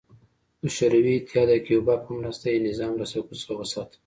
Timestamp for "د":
0.61-0.63